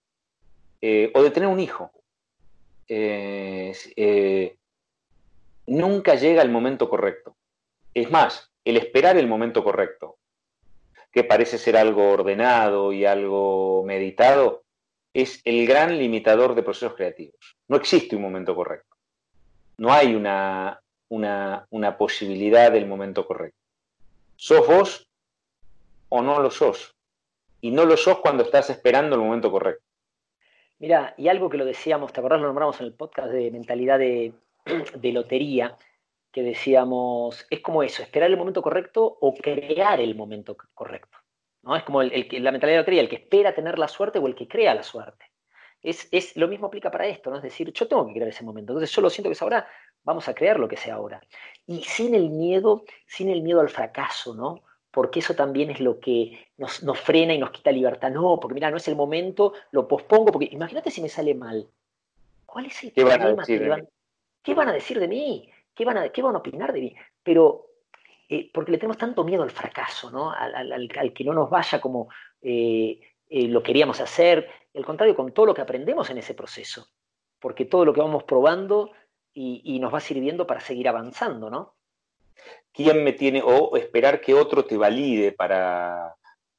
o 0.81 1.23
de 1.23 1.31
tener 1.31 1.49
un 1.49 1.61
hijo. 1.61 1.91
Eh, 2.87 4.57
nunca 5.67 6.15
llega 6.15 6.43
el 6.43 6.51
momento 6.51 6.89
correcto. 6.89 7.37
Es 7.95 8.11
más, 8.11 8.54
el 8.65 8.77
esperar 8.77 9.17
el 9.17 9.27
momento 9.27 9.63
correcto, 9.63 10.17
que 11.13 11.25
parece 11.25 11.59
ser 11.59 11.77
algo 11.77 12.11
ordenado 12.11 12.93
y 12.93 13.05
algo 13.05 13.85
meditado, 13.85 14.65
es 15.13 15.41
el 15.45 15.67
gran 15.67 15.97
limitador 15.97 16.55
de 16.55 16.63
procesos 16.63 16.95
creativos. 16.95 17.57
No 17.69 17.77
existe 17.77 18.17
un 18.17 18.23
momento 18.23 18.55
correcto. 18.55 18.97
No 19.79 19.93
hay 19.93 20.15
una, 20.15 20.81
una, 21.09 21.97
posibilidad 21.97 22.73
del 22.73 22.87
momento 22.87 23.27
correcto. 23.27 23.59
¿Sos 24.37 24.67
vos 24.67 25.09
o 26.09 26.23
no 26.23 26.41
lo 26.41 26.51
sos? 26.51 26.95
Y 27.61 27.71
no 27.71 27.85
lo 27.85 27.97
sos 27.97 28.19
cuando 28.19 28.43
estás 28.43 28.71
esperando 28.71 29.15
el 29.15 29.23
momento 29.23 29.51
correcto. 29.51 29.85
Mira, 30.81 31.15
y 31.17 31.29
algo 31.29 31.49
que 31.49 31.57
lo 31.57 31.65
decíamos, 31.65 32.13
¿te 32.13 32.21
acordás? 32.21 32.41
Lo 32.41 32.49
nombramos 32.49 32.81
en 32.81 32.87
el 32.87 32.93
podcast 32.93 33.31
de 33.31 33.51
mentalidad 33.51 33.99
de, 33.99 34.33
lotería, 35.13 35.77
que 36.35 36.43
decíamos, 36.43 37.47
es 37.49 37.61
como 37.61 37.85
eso, 37.85 38.03
esperar 38.03 38.29
el 38.29 38.37
momento 38.37 38.61
correcto 38.61 39.19
o 39.21 39.35
crear 39.35 40.01
el 40.01 40.17
momento 40.17 40.57
correcto. 40.75 41.17
¿no? 41.63 41.77
Es 41.77 41.85
como 41.85 42.03
el, 42.03 42.11
la 42.11 42.51
mentalidad 42.51 42.79
de 42.79 42.83
lotería, 42.83 43.01
el 43.03 43.09
que 43.09 43.17
espera 43.17 43.55
tener 43.55 43.79
la 43.79 43.87
suerte 43.87 44.19
o 44.19 44.27
el 44.27 44.35
que 44.35 44.49
crea 44.49 44.75
la 44.75 44.83
suerte. 44.83 45.27
Es, 45.81 46.09
es, 46.11 46.37
lo 46.37 46.49
mismo 46.49 46.67
aplica 46.67 46.91
para 46.91 47.07
esto, 47.07 47.31
¿no? 47.31 47.37
Es 47.37 47.43
decir, 47.45 47.73
yo 47.73 47.87
tengo 47.87 48.05
que 48.07 48.15
crear 48.15 48.29
ese 48.29 48.43
momento. 48.43 48.73
Entonces 48.73 48.91
yo 48.91 49.01
lo 49.01 49.11
siento 49.11 49.29
que 49.29 49.35
es 49.35 49.43
ahora, 49.43 49.69
vamos 50.03 50.29
a 50.29 50.35
crear 50.35 50.59
lo 50.59 50.67
que 50.67 50.77
sea 50.77 50.95
ahora. 50.95 51.23
Y 51.67 51.85
sin 51.85 52.17
el 52.17 52.31
miedo, 52.31 52.85
sin 53.07 53.29
el 53.29 53.43
miedo 53.43 53.61
al 53.61 53.69
fracaso, 53.69 54.35
¿no? 54.35 54.63
porque 54.91 55.21
eso 55.21 55.35
también 55.35 55.71
es 55.71 55.81
lo 55.81 56.01
que 56.01 56.49
nos, 56.57 56.81
frena 57.01 57.35
y 57.35 57.39
nos 57.39 57.51
quita 57.51 57.71
libertad. 57.71 58.11
No, 58.11 58.41
porque 58.41 58.55
mira, 58.55 58.71
no 58.71 58.77
es 58.77 58.89
el 58.89 58.97
momento, 58.97 59.53
lo 59.73 59.87
pospongo, 59.87 60.33
porque 60.33 60.49
imagínate 60.51 60.91
si 60.91 61.03
me 61.03 61.09
sale 61.09 61.35
mal. 61.35 61.69
¿Cuál 62.47 62.67
es 62.67 62.83
el 62.83 62.93
¿Qué 62.93 63.05
van 63.05 63.23
a 63.23 63.33
decir? 63.33 63.89
¿Qué 64.43 64.55
van 64.55 64.69
a 64.69 64.73
decir 64.73 65.01
de 65.01 65.09
mí? 65.09 65.51
¿Qué 65.75 65.85
van 65.85 65.99
a, 65.99 66.09
qué 66.11 66.23
van 66.23 66.35
a 66.35 66.39
opinar 66.39 66.73
de 66.73 66.81
mí? 66.81 66.95
Pero 67.23 67.67
eh, 68.29 68.51
porque 68.53 68.73
le 68.73 68.79
tenemos 68.79 68.99
tanto 68.99 69.25
miedo 69.25 69.43
al 69.43 69.51
fracaso, 69.51 70.11
¿no? 70.11 70.31
Al, 70.31 71.13
que 71.13 71.25
no 71.25 71.33
nos 71.33 71.51
vaya 71.51 71.81
como 71.81 72.09
eh, 72.41 73.01
eh, 73.29 73.49
lo 73.49 73.63
queríamos 73.63 74.01
hacer. 74.01 74.49
El 74.73 74.85
contrario, 74.85 75.15
con 75.15 75.33
todo 75.33 75.47
lo 75.47 75.55
que 75.55 75.63
aprendemos 75.63 76.09
en 76.11 76.19
ese 76.19 76.35
proceso. 76.35 76.89
Porque 77.41 77.65
todo 77.65 77.85
lo 77.85 77.93
que 77.93 78.01
vamos 78.01 78.25
probando 78.25 78.93
y, 79.33 79.63
y 79.65 79.79
nos 79.79 79.93
va 79.93 80.01
sirviendo 80.01 80.47
para 80.47 80.61
seguir 80.61 80.89
avanzando, 80.89 81.51
¿no? 81.51 81.75
quién 82.73 83.05
me 83.05 83.13
tiene, 83.13 83.43
o 83.43 83.77
esperar 83.77 84.21
que 84.21 84.35
otro 84.35 84.65
te 84.65 84.77
valide 84.77 85.33
para, 85.33 86.15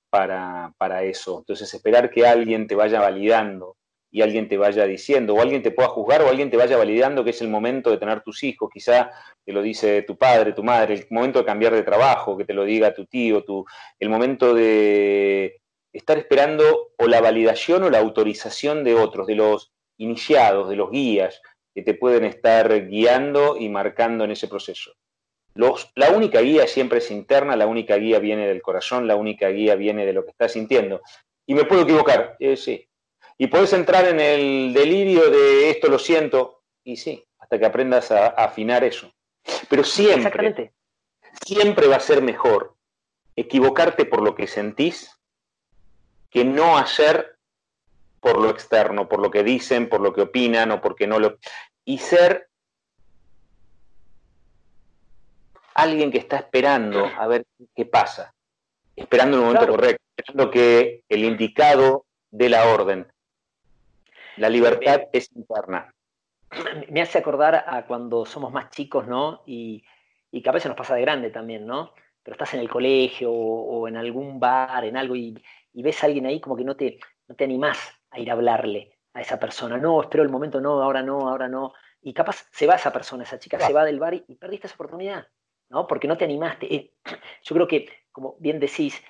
para, 0.09 1.03
eso. 1.03 1.39
Entonces, 1.39 1.71
esperar 1.73 2.09
que 2.09 2.25
alguien 2.25 2.67
te 2.67 2.75
vaya 2.75 3.01
validando 3.01 3.75
y 4.15 4.21
alguien 4.21 4.47
te 4.47 4.57
vaya 4.57 4.85
diciendo, 4.85 5.35
o 5.35 5.41
alguien 5.41 5.61
te 5.61 5.71
pueda 5.71 5.89
juzgar, 5.89 6.21
o 6.21 6.29
alguien 6.29 6.49
te 6.49 6.55
vaya 6.55 6.77
validando 6.77 7.23
que 7.23 7.31
es 7.31 7.41
el 7.41 7.49
momento 7.49 7.91
de 7.91 7.97
tener 7.97 8.21
tus 8.21 8.43
hijos, 8.43 8.69
quizá 8.73 9.11
te 9.43 9.51
lo 9.51 9.61
dice 9.61 10.03
tu 10.03 10.17
padre, 10.17 10.53
tu 10.53 10.63
madre, 10.63 10.93
el 10.93 11.07
momento 11.09 11.39
de 11.39 11.45
cambiar 11.45 11.73
de 11.73 11.83
trabajo, 11.83 12.37
que 12.37 12.45
te 12.45 12.53
lo 12.53 12.63
diga 12.63 12.93
tu 12.93 13.05
tío, 13.05 13.43
tu, 13.43 13.65
el 13.99 14.09
momento 14.09 14.53
de 14.53 15.59
estar 15.93 16.17
esperando 16.17 16.91
o 16.97 17.07
la 17.07 17.19
validación 17.19 17.83
o 17.83 17.89
la 17.89 17.99
autorización 17.99 18.85
de 18.85 18.95
otros, 18.95 19.27
de 19.27 19.35
los 19.35 19.73
iniciados, 19.97 20.69
de 20.69 20.77
los 20.77 20.91
guías, 20.91 21.41
que 21.73 21.81
te 21.81 21.93
pueden 21.93 22.23
estar 22.23 22.87
guiando 22.87 23.57
y 23.57 23.67
marcando 23.67 24.23
en 24.23 24.31
ese 24.31 24.47
proceso 24.47 24.93
la 25.55 26.09
única 26.11 26.41
guía 26.41 26.67
siempre 26.67 26.99
es 26.99 27.09
interna, 27.11 27.55
la 27.55 27.67
única 27.67 27.95
guía 27.95 28.19
viene 28.19 28.47
del 28.47 28.61
corazón, 28.61 29.07
la 29.07 29.15
única 29.15 29.49
guía 29.49 29.75
viene 29.75 30.05
de 30.05 30.13
lo 30.13 30.23
que 30.25 30.31
estás 30.31 30.51
sintiendo. 30.51 31.01
Y 31.47 31.53
me 31.53 31.63
puedo 31.63 31.83
equivocar, 31.83 32.35
eh, 32.39 32.57
sí. 32.57 32.87
Y 33.37 33.47
puedes 33.47 33.73
entrar 33.73 34.05
en 34.07 34.19
el 34.19 34.73
delirio 34.73 35.29
de 35.29 35.69
esto 35.69 35.87
lo 35.89 35.99
siento, 35.99 36.63
y 36.83 36.95
sí. 36.95 37.25
hasta 37.39 37.59
que 37.59 37.65
aprendas 37.65 38.11
a, 38.11 38.27
afinar 38.27 38.83
eso. 38.83 39.11
Pero 39.69 39.83
siempre, 39.83 40.73
siempre 41.45 41.87
va 41.87 41.97
a 41.97 41.99
ser 41.99 42.21
mejor 42.21 42.75
equivocarte 43.35 44.05
por 44.05 44.21
lo 44.21 44.35
que 44.35 44.47
sentís 44.47 45.11
que 46.29 46.45
no 46.45 46.77
hacer 46.77 47.37
por 48.19 48.41
lo 48.41 48.49
externo, 48.49 49.07
por 49.07 49.19
lo 49.19 49.29
que 49.29 49.43
dicen, 49.43 49.87
por 49.87 50.01
lo 50.01 50.13
que 50.13 50.21
opinan 50.21 50.71
o 50.71 50.81
porque 50.81 51.05
no 51.05 51.19
lo... 51.19 51.37
Y 51.83 51.99
ser 51.99 52.49
alguien 55.75 56.11
que 56.11 56.17
está 56.17 56.37
esperando 56.37 57.05
a 57.05 57.27
ver 57.27 57.45
qué 57.75 57.85
pasa, 57.85 58.33
esperando 58.95 59.37
el 59.37 59.43
momento 59.43 59.67
correcto, 59.67 60.01
esperando 60.17 60.49
que 60.49 61.03
el 61.07 61.23
indicado 61.23 62.05
dé 62.31 62.49
la 62.49 62.67
orden. 62.67 63.07
La 64.37 64.49
libertad 64.49 65.03
es 65.11 65.29
interna. 65.35 65.93
Me 66.89 67.01
hace 67.01 67.17
acordar 67.17 67.65
a 67.67 67.85
cuando 67.85 68.25
somos 68.25 68.51
más 68.51 68.69
chicos, 68.69 69.07
¿no? 69.07 69.43
Y, 69.45 69.83
y 70.31 70.41
que 70.41 70.49
a 70.49 70.51
veces 70.51 70.67
nos 70.67 70.77
pasa 70.77 70.95
de 70.95 71.01
grande 71.01 71.29
también, 71.29 71.65
¿no? 71.65 71.93
Pero 72.21 72.33
estás 72.33 72.53
en 72.55 72.59
el 72.59 72.69
colegio 72.69 73.31
o, 73.31 73.87
en 73.87 73.95
algún 73.95 74.37
bar, 74.37 74.83
en 74.83 74.97
algo, 74.97 75.15
y, 75.15 75.41
ves 75.73 76.03
a 76.03 76.07
alguien 76.07 76.25
ahí 76.25 76.41
como 76.41 76.57
que 76.57 76.65
no 76.65 76.75
te, 76.75 76.99
no 77.27 77.35
te 77.35 77.45
animás 77.45 77.79
a 78.09 78.19
ir 78.19 78.29
a 78.29 78.33
hablarle 78.33 78.97
a 79.13 79.21
esa 79.21 79.39
persona. 79.39 79.77
No, 79.77 80.01
espero 80.01 80.23
el 80.23 80.29
momento, 80.29 80.59
no, 80.59 80.81
ahora 80.81 81.01
no, 81.01 81.29
ahora 81.29 81.47
no. 81.47 81.73
Y 82.01 82.13
capaz 82.13 82.47
se 82.51 82.67
va 82.67 82.75
esa 82.75 82.91
persona, 82.91 83.23
esa 83.23 83.39
chica 83.39 83.59
se 83.59 83.71
va 83.71 83.85
del 83.85 83.99
bar 83.99 84.13
y, 84.13 84.35
perdiste 84.35 84.67
esa 84.67 84.75
oportunidad, 84.75 85.25
¿no? 85.69 85.87
Porque 85.87 86.07
no 86.07 86.17
te 86.17 86.25
animaste. 86.25 86.73
Eh, 86.73 86.93
yo 87.43 87.55
creo 87.55 87.67
que, 87.67 87.87
como 88.11 88.35
bien 88.39 88.59
decís, 88.59 89.01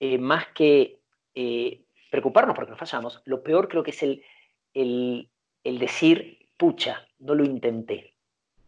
eh, 0.00 0.18
más 0.18 0.48
que 0.48 1.00
eh, 1.34 1.84
preocuparnos 2.10 2.56
porque 2.56 2.70
nos 2.70 2.80
fallamos, 2.80 3.22
lo 3.24 3.42
peor 3.44 3.68
creo 3.68 3.84
que 3.84 3.92
es 3.92 4.02
el, 4.02 4.24
el, 4.74 5.28
el 5.64 5.78
decir, 5.78 6.38
pucha, 6.56 7.06
no 7.18 7.34
lo 7.34 7.44
intenté, 7.44 8.14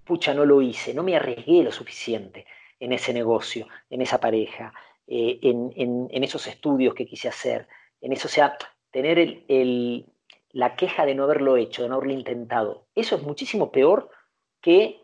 pucha, 0.04 0.34
no 0.34 0.44
lo 0.44 0.62
hice, 0.62 0.94
no 0.94 1.02
me 1.02 1.16
arriesgué 1.16 1.62
lo 1.62 1.72
suficiente 1.72 2.46
en 2.80 2.92
ese 2.92 3.12
negocio, 3.12 3.66
en 3.90 4.02
esa 4.02 4.20
pareja, 4.20 4.72
en, 5.06 5.72
en, 5.76 6.24
esos 6.24 6.46
estudios 6.46 6.94
que 6.94 7.06
quise 7.06 7.28
hacer, 7.28 7.66
en 8.00 8.12
eso, 8.12 8.28
o 8.28 8.30
sea, 8.30 8.56
tener 8.90 9.18
el, 9.18 10.06
la 10.50 10.76
queja 10.76 11.06
de 11.06 11.14
no 11.14 11.24
haberlo 11.24 11.56
hecho, 11.56 11.82
de 11.82 11.88
no 11.88 11.96
haberlo 11.96 12.12
intentado. 12.12 12.86
Eso 12.94 13.16
es 13.16 13.22
muchísimo 13.22 13.70
peor 13.70 14.10
que 14.60 15.03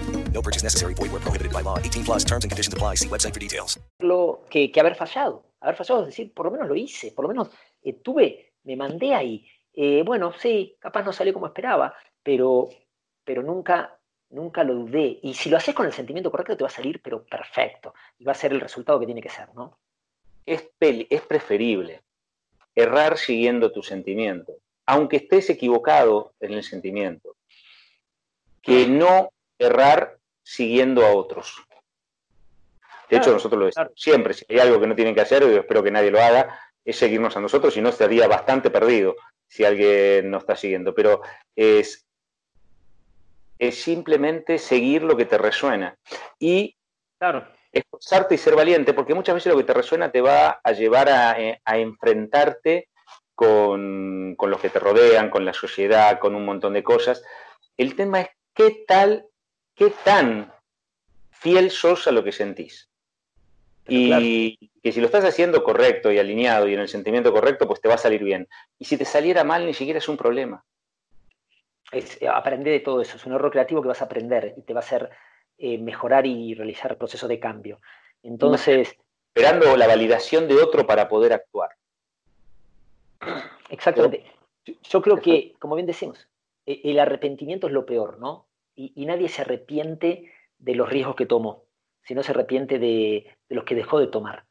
No 0.33 0.41
purchase 0.41 0.63
necessary. 0.63 0.95
Void 0.95 1.11
where 1.11 1.21
prohibited 1.21 1.53
by 1.53 1.61
law. 1.61 1.77
18 1.77 2.03
plus 2.03 2.23
terms 2.23 2.43
and 2.43 2.51
conditions 2.51 2.73
apply. 2.73 2.95
See 2.95 3.07
website 3.07 3.33
for 3.33 3.39
details. 3.39 3.79
Lo 3.99 4.43
que, 4.49 4.71
que 4.71 4.79
haber 4.79 4.95
fallado. 4.95 5.43
Haber 5.61 5.75
fallado 5.75 6.01
es 6.01 6.07
decir, 6.07 6.33
por 6.33 6.45
lo 6.45 6.51
menos 6.51 6.67
lo 6.67 6.75
hice. 6.75 7.11
Por 7.11 7.25
lo 7.25 7.29
menos 7.29 7.49
eh, 7.83 7.93
tuve, 7.93 8.53
me 8.63 8.75
mandé 8.75 9.13
ahí. 9.13 9.45
Eh, 9.73 10.03
bueno, 10.03 10.33
sí, 10.33 10.75
capaz 10.79 11.03
no 11.03 11.13
salió 11.13 11.33
como 11.33 11.47
esperaba, 11.47 11.93
pero, 12.23 12.69
pero 13.23 13.43
nunca 13.43 13.97
nunca 14.31 14.63
lo 14.63 14.73
dudé. 14.73 15.19
Y 15.21 15.33
si 15.33 15.49
lo 15.49 15.57
haces 15.57 15.75
con 15.75 15.85
el 15.85 15.93
sentimiento 15.93 16.31
correcto, 16.31 16.57
te 16.57 16.63
va 16.63 16.69
a 16.69 16.73
salir, 16.73 17.01
pero 17.01 17.23
perfecto. 17.23 17.93
Y 18.17 18.23
va 18.23 18.31
a 18.31 18.35
ser 18.35 18.51
el 18.53 18.61
resultado 18.61 18.99
que 18.99 19.05
tiene 19.05 19.21
que 19.21 19.29
ser, 19.29 19.53
¿no? 19.53 19.77
Es, 20.45 20.69
es 20.79 21.21
preferible 21.21 22.01
errar 22.73 23.17
siguiendo 23.17 23.71
tu 23.71 23.83
sentimiento, 23.83 24.53
aunque 24.85 25.17
estés 25.17 25.49
equivocado 25.49 26.33
en 26.39 26.53
el 26.53 26.63
sentimiento, 26.63 27.35
que 28.61 28.87
no 28.87 29.29
errar 29.59 30.17
siguiendo 30.51 31.05
a 31.05 31.13
otros. 31.13 31.63
De 33.09 33.17
hecho, 33.17 33.31
nosotros 33.31 33.59
lo 33.59 33.65
decimos 33.65 33.91
siempre, 33.95 34.33
si 34.33 34.45
hay 34.49 34.59
algo 34.59 34.79
que 34.79 34.87
no 34.87 34.95
tienen 34.95 35.15
que 35.15 35.21
hacer, 35.21 35.43
y 35.43 35.47
yo 35.47 35.59
espero 35.59 35.83
que 35.83 35.91
nadie 35.91 36.11
lo 36.11 36.21
haga, 36.21 36.59
es 36.83 36.97
seguirnos 36.97 37.35
a 37.37 37.41
nosotros, 37.41 37.73
si 37.73 37.81
no 37.81 37.89
estaría 37.89 38.27
bastante 38.27 38.69
perdido 38.69 39.15
si 39.47 39.65
alguien 39.65 40.29
nos 40.29 40.43
está 40.43 40.55
siguiendo. 40.55 40.95
Pero 40.95 41.21
es 41.55 42.05
es 43.59 43.79
simplemente 43.79 44.57
seguir 44.57 45.03
lo 45.03 45.15
que 45.15 45.25
te 45.25 45.37
resuena. 45.37 45.95
Y 46.39 46.75
claro. 47.19 47.47
esforzarte 47.71 48.33
y 48.33 48.37
ser 48.39 48.55
valiente, 48.55 48.93
porque 48.93 49.13
muchas 49.13 49.35
veces 49.35 49.51
lo 49.53 49.57
que 49.57 49.65
te 49.65 49.73
resuena 49.73 50.11
te 50.11 50.19
va 50.19 50.59
a 50.63 50.71
llevar 50.71 51.09
a, 51.09 51.39
eh, 51.39 51.61
enfrentarte 51.65 52.89
con, 53.35 54.33
con, 54.35 54.49
los 54.49 54.59
que 54.59 54.69
te 54.69 54.79
rodean, 54.79 55.29
con 55.29 55.45
la 55.45 55.53
sociedad, 55.53 56.17
con 56.19 56.33
un 56.33 56.43
montón 56.43 56.73
de 56.73 56.81
cosas. 56.81 57.23
El 57.77 57.95
tema 57.95 58.21
es 58.21 58.29
qué 58.55 58.83
tal, 58.87 59.27
qué 59.89 59.93
tan 60.03 60.51
fiel 61.31 61.71
sos 61.71 62.07
a 62.07 62.11
lo 62.11 62.23
que 62.23 62.31
sentís. 62.31 62.89
Y 63.87 64.57
que 64.81 64.91
si 64.91 64.99
lo 64.99 65.07
estás 65.07 65.25
haciendo 65.25 65.63
correcto 65.63 66.11
y 66.11 66.19
alineado 66.19 66.67
y 66.67 66.73
en 66.75 66.79
el 66.79 66.87
sentimiento 66.87 67.33
correcto, 67.33 67.67
pues 67.67 67.81
te 67.81 67.87
va 67.87 67.95
a 67.95 67.97
salir 67.97 68.23
bien. 68.23 68.47
Y 68.77 68.85
si 68.85 68.95
te 68.95 69.05
saliera 69.05 69.43
mal, 69.43 69.65
ni 69.65 69.73
siquiera 69.73 69.97
es 69.97 70.07
un 70.07 70.17
problema 70.17 70.63
es 71.91 72.21
eh, 72.21 72.27
aprender 72.27 72.73
de 72.73 72.79
todo 72.79 73.01
eso, 73.01 73.17
es 73.17 73.25
un 73.25 73.33
error 73.33 73.51
creativo 73.51 73.81
que 73.81 73.89
vas 73.89 74.01
a 74.01 74.05
aprender 74.05 74.53
y 74.57 74.61
te 74.61 74.73
va 74.73 74.79
a 74.79 74.83
hacer 74.83 75.09
eh, 75.57 75.77
mejorar 75.77 76.25
y 76.25 76.53
realizar 76.53 76.97
procesos 76.97 77.29
de 77.29 77.39
cambio. 77.39 77.81
Entonces... 78.23 78.95
Esperando 79.35 79.77
la 79.77 79.87
validación 79.87 80.47
de 80.47 80.55
otro 80.55 80.85
para 80.85 81.07
poder 81.07 81.33
actuar. 81.33 81.69
Exactamente. 83.69 84.25
Yo 84.83 85.01
creo 85.01 85.17
que, 85.21 85.53
como 85.59 85.75
bien 85.75 85.85
decimos, 85.85 86.27
e, 86.65 86.81
el 86.83 86.99
arrepentimiento 86.99 87.67
es 87.67 87.73
lo 87.73 87.85
peor, 87.85 88.19
¿no? 88.19 88.47
Y, 88.95 89.05
nadie 89.05 89.29
se 89.29 89.41
arrepiente 89.41 90.31
de 90.57 90.75
los 90.75 90.89
riesgos 90.89 91.15
que 91.15 91.25
tomó, 91.25 91.65
sino 92.03 92.23
se 92.23 92.31
arrepiente 92.31 92.79
de, 92.79 93.37
los 93.49 93.63
que 93.63 93.75
dejó 93.75 93.99
de 93.99 94.07
tomar. 94.07 94.45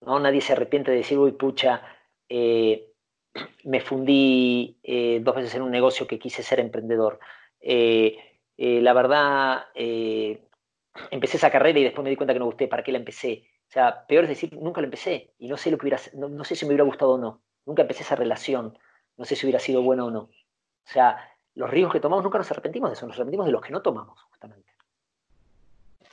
¿no? 0.00 0.18
Nadie 0.18 0.40
se 0.40 0.52
arrepiente 0.52 0.90
de 0.90 0.98
decir, 0.98 1.18
uy, 1.18 1.32
pucha, 1.32 1.82
eh, 2.28 2.92
me 3.64 3.80
fundí 3.80 4.78
eh, 4.82 5.20
dos 5.22 5.36
veces 5.36 5.54
en 5.54 5.62
un 5.62 5.70
negocio 5.70 6.06
que 6.06 6.18
quise 6.18 6.42
ser 6.42 6.60
emprendedor. 6.60 7.20
Eh, 7.60 8.18
la 8.56 8.92
verdad, 8.92 9.64
empecé 9.74 11.38
esa 11.38 11.50
carrera 11.50 11.78
y 11.78 11.84
después 11.84 12.04
me 12.04 12.10
di 12.10 12.16
cuenta 12.16 12.34
que 12.34 12.38
no 12.38 12.44
gusté, 12.44 12.68
¿para 12.68 12.82
qué 12.82 12.92
la 12.92 12.98
empecé? 12.98 13.46
O 13.70 13.72
sea, 13.72 14.04
peor 14.06 14.24
es 14.24 14.30
decir, 14.30 14.52
nunca 14.54 14.80
la 14.80 14.88
empecé 14.88 15.32
y 15.38 15.48
no 15.48 15.56
sé, 15.56 15.70
lo 15.70 15.78
que 15.78 15.86
hubiera, 15.86 16.00
no, 16.14 16.44
sé 16.44 16.56
si 16.56 16.66
me 16.66 16.70
hubiera 16.70 16.84
gustado 16.84 17.12
o 17.12 17.18
no. 17.18 17.42
Nunca 17.64 17.82
empecé 17.82 18.02
esa 18.02 18.16
relación, 18.16 18.76
no 19.16 19.24
sé 19.24 19.36
si 19.36 19.46
hubiera 19.46 19.60
sido 19.60 19.80
bueno 19.80 20.06
o 20.06 20.10
no. 20.10 20.22
O 20.22 20.92
sea, 20.92 21.18
los 21.54 21.70
riesgos 21.70 21.92
que 21.92 22.00
tomamos 22.00 22.24
nunca 22.24 22.38
nos 22.38 22.50
arrepentimos 22.50 22.90
de 22.90 22.94
eso, 22.94 23.06
nos 23.06 23.16
arrepentimos 23.16 23.46
de 23.46 23.52
los 23.52 23.62
que 23.62 23.72
no 23.72 23.82
tomamos, 23.82 24.22
justamente. 24.22 24.72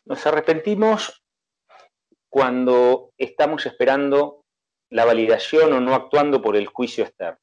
Nos 0.05 0.25
arrepentimos 0.25 1.23
cuando 2.29 3.11
estamos 3.17 3.65
esperando 3.65 4.45
la 4.89 5.05
validación 5.05 5.73
o 5.73 5.81
no 5.81 5.93
actuando 5.93 6.41
por 6.41 6.55
el 6.55 6.67
juicio 6.67 7.03
externo. 7.03 7.39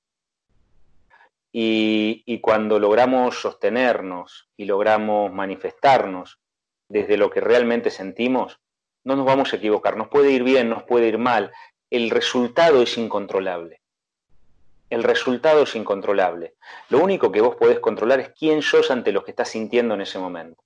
Y, 1.56 2.40
cuando 2.40 2.80
logramos 2.80 3.40
sostenernos 3.40 4.50
y 4.56 4.64
logramos 4.64 5.32
manifestarnos 5.32 6.40
desde 6.88 7.16
lo 7.16 7.30
que 7.30 7.40
realmente 7.40 7.90
sentimos, 7.90 8.60
no 9.04 9.14
nos 9.14 9.24
vamos 9.24 9.52
a 9.52 9.56
equivocar. 9.56 9.96
Nos 9.96 10.08
puede 10.08 10.32
ir 10.32 10.42
bien, 10.42 10.68
nos 10.68 10.82
puede 10.82 11.06
ir 11.06 11.18
mal. 11.18 11.52
El 11.90 12.10
resultado 12.10 12.82
es 12.82 12.98
incontrolable. 12.98 13.83
El 14.90 15.02
resultado 15.02 15.62
es 15.62 15.74
incontrolable. 15.74 16.54
Lo 16.88 16.98
único 16.98 17.32
que 17.32 17.40
vos 17.40 17.56
podés 17.56 17.80
controlar 17.80 18.20
es 18.20 18.30
quién 18.30 18.62
sos 18.62 18.90
ante 18.90 19.12
lo 19.12 19.24
que 19.24 19.30
estás 19.30 19.48
sintiendo 19.48 19.94
en 19.94 20.02
ese 20.02 20.18
momento. 20.18 20.62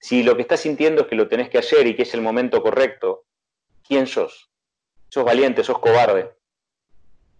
Si 0.00 0.22
lo 0.22 0.36
que 0.36 0.42
estás 0.42 0.60
sintiendo 0.60 1.02
es 1.02 1.08
que 1.08 1.16
lo 1.16 1.28
tenés 1.28 1.48
que 1.48 1.58
hacer 1.58 1.86
y 1.86 1.96
que 1.96 2.02
es 2.02 2.14
el 2.14 2.20
momento 2.20 2.62
correcto, 2.62 3.24
¿quién 3.86 4.06
sos? 4.06 4.48
sos 5.08 5.24
valiente, 5.24 5.64
sos 5.64 5.78
cobarde. 5.78 6.30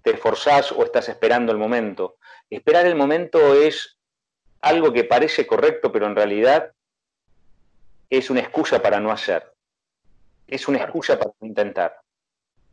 Te 0.02 0.12
esforzás 0.12 0.73
o 0.73 0.83
estás 0.85 1.09
esperando 1.09 1.52
el 1.52 1.59
momento. 1.59 2.17
Esperar 2.50 2.87
el 2.87 2.95
momento 2.95 3.55
es 3.55 3.99
algo 4.61 4.93
que 4.93 5.05
parece 5.05 5.47
correcto, 5.47 5.93
pero 5.93 6.07
en 6.07 6.17
realidad 6.17 6.73
es 8.11 8.31
una 8.31 8.40
excusa 8.40 8.81
para 8.81 9.00
no 9.00 9.11
hacer. 9.11 9.52
Es 10.47 10.67
una 10.67 10.78
excusa 10.78 11.19
para 11.19 11.33
no 11.40 11.47
intentar. 11.47 12.00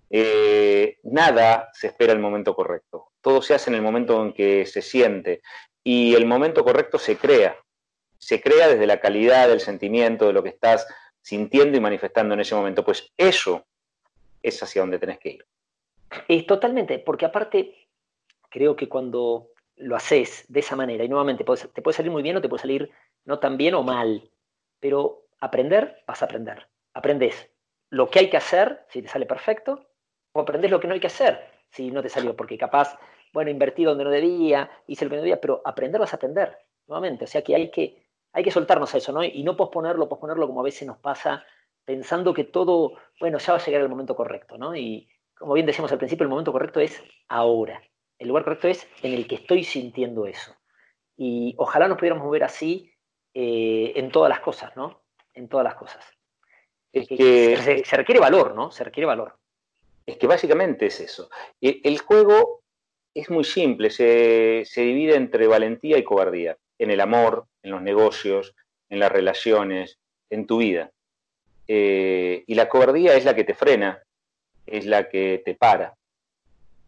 Eh, 0.10 1.00
nada 1.04 1.70
se 1.74 1.88
espera 1.88 2.14
el 2.14 2.20
momento 2.20 2.56
correcto. 2.56 3.12
Todo 3.22 3.42
se 3.42 3.54
hace 3.54 3.70
en 3.70 3.76
el 3.76 3.82
momento 3.82 4.22
en 4.22 4.34
que 4.34 4.66
se 4.66 4.82
siente. 4.82 5.42
Y 5.84 6.16
el 6.16 6.26
momento 6.26 6.64
correcto 6.64 7.00
se 7.00 7.18
crea. 7.18 7.58
Se 8.18 8.42
crea 8.42 8.68
desde 8.68 8.88
la 8.88 9.00
calidad 9.00 9.48
del 9.48 9.60
sentimiento, 9.60 10.28
de 10.28 10.34
lo 10.34 10.44
que 10.44 10.50
estás 10.50 10.88
sintiendo 11.22 11.78
y 11.78 11.82
manifestando 11.82 12.34
en 12.34 12.40
ese 12.42 12.56
momento. 12.56 12.84
Pues 12.84 13.12
eso 13.18 13.66
es 14.42 14.62
hacia 14.62 14.82
donde 14.82 15.00
tenés 15.00 15.20
que 15.20 15.30
ir. 15.30 15.46
Es 16.28 16.46
totalmente, 16.46 17.00
porque 17.00 17.26
aparte 17.26 17.88
creo 18.50 18.76
que 18.76 18.88
cuando 18.88 19.50
lo 19.78 19.96
haces 19.96 20.46
de 20.48 20.62
esa 20.62 20.76
manera, 20.76 21.04
y 21.04 21.10
nuevamente 21.10 21.44
te 21.44 21.82
puede 21.82 21.98
salir 21.98 22.12
muy 22.12 22.24
bien 22.24 22.38
o 22.38 22.42
te 22.42 22.48
puede 22.48 22.62
salir 22.62 22.90
no 23.26 23.40
tan 23.40 23.58
bien 23.58 23.74
o 23.74 23.84
mal, 23.84 24.30
pero 24.80 25.26
aprender, 25.40 26.04
vas 26.08 26.22
a 26.22 26.26
aprender. 26.26 26.68
Aprendés 26.94 27.50
lo 27.90 28.10
que 28.10 28.20
hay 28.20 28.30
que 28.30 28.38
hacer, 28.38 28.86
si 28.90 29.02
te 29.02 29.08
sale 29.08 29.26
perfecto, 29.26 29.85
o 30.36 30.42
aprendés 30.42 30.70
lo 30.70 30.82
que 30.82 30.88
no 30.88 30.94
hay 30.94 31.00
que 31.00 31.08
hacer, 31.08 31.40
si 31.72 31.92
no 31.92 32.02
te 32.02 32.10
salió, 32.10 32.36
porque 32.36 32.58
capaz, 32.58 33.00
bueno, 33.32 33.50
invertí 33.50 33.86
donde 33.86 34.04
no 34.04 34.10
debía, 34.10 34.70
hice 34.86 35.06
lo 35.06 35.10
que 35.10 35.16
no 35.16 35.22
debía, 35.22 35.40
pero 35.40 35.62
aprender 35.64 36.00
vas 36.00 36.12
a 36.12 36.18
aprender, 36.18 36.58
nuevamente. 36.88 37.24
O 37.24 37.28
sea 37.28 37.42
que 37.42 37.56
hay 37.56 37.72
que, 37.72 38.04
hay 38.34 38.44
que 38.44 38.52
soltarnos 38.52 38.94
a 38.94 38.98
eso, 38.98 39.14
¿no? 39.14 39.24
Y 39.24 39.44
no 39.44 39.56
posponerlo, 39.56 40.10
posponerlo 40.10 40.46
como 40.46 40.60
a 40.60 40.66
veces 40.66 40.86
nos 40.86 40.98
pasa, 40.98 41.46
pensando 41.86 42.34
que 42.34 42.44
todo, 42.44 42.96
bueno, 43.18 43.38
ya 43.38 43.54
va 43.54 43.60
a 43.60 43.66
llegar 43.66 43.82
el 43.82 43.88
momento 43.88 44.14
correcto, 44.14 44.58
¿no? 44.58 44.76
Y 44.76 45.08
como 45.38 45.54
bien 45.54 45.66
decíamos 45.66 45.94
al 45.94 46.00
principio, 46.00 46.26
el 46.26 46.30
momento 46.30 46.52
correcto 46.52 46.82
es 46.82 47.02
ahora. 47.30 47.82
El 48.20 48.28
lugar 48.28 48.44
correcto 48.44 48.68
es 48.68 48.86
en 49.04 49.14
el 49.14 49.28
que 49.28 49.36
estoy 49.36 49.64
sintiendo 49.64 50.26
eso. 50.26 50.54
Y 51.16 51.56
ojalá 51.58 51.88
nos 51.88 51.98
pudiéramos 51.98 52.26
mover 52.26 52.44
así 52.44 52.92
eh, 53.34 53.94
en 53.96 54.12
todas 54.12 54.30
las 54.30 54.42
cosas, 54.42 54.76
¿no? 54.76 55.02
En 55.34 55.48
todas 55.48 55.64
las 55.64 55.76
cosas. 55.76 56.06
Es 56.92 57.08
que, 57.08 57.56
se, 57.86 57.96
requiere 57.96 58.20
valor, 58.20 58.54
¿no? 58.54 58.70
Se 58.70 58.84
requiere 58.84 59.08
valor. 59.08 59.40
Es 60.06 60.18
que 60.18 60.28
básicamente 60.28 60.88
es 60.88 61.00
eso. 61.00 61.30
E, 61.62 61.82
el 61.84 62.00
juego 62.00 62.62
es 63.14 63.30
muy 63.30 63.44
simple, 63.44 63.90
se, 63.90 64.66
divide 64.76 65.16
entre 65.16 65.48
valentía 65.48 65.98
y 65.98 66.04
cobardía, 66.04 66.58
en 66.78 66.92
el 66.92 67.00
amor, 67.00 67.48
en 67.64 67.72
los 67.72 67.82
negocios, 67.82 68.54
en 68.90 69.00
las 69.00 69.12
relaciones, 69.12 69.98
en 70.30 70.46
tu 70.46 70.58
vida. 70.58 70.92
Eh, 71.68 72.44
y 72.46 72.56
la 72.56 72.70
cobardía 72.70 73.16
es 73.16 73.26
la 73.26 73.36
que 73.36 73.46
te 73.46 73.54
frena, 73.54 74.04
es 74.66 74.86
la 74.86 75.10
que 75.10 75.42
te 75.44 75.56
para. 75.56 75.96